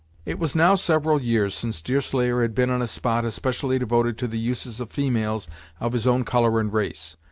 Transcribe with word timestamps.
It 0.25 0.39
was 0.39 0.55
now 0.55 0.73
several 0.73 1.21
years 1.21 1.53
since 1.53 1.83
Deerslayer 1.83 2.41
had 2.41 2.55
been 2.55 2.71
in 2.71 2.81
a 2.81 2.87
spot 2.87 3.23
especially 3.23 3.77
devoted 3.77 4.17
to 4.17 4.27
the 4.27 4.39
uses 4.39 4.79
of 4.79 4.89
females 4.89 5.47
of 5.79 5.93
his 5.93 6.07
own 6.07 6.23
color 6.25 6.59
and 6.59 6.73
race. 6.73 7.17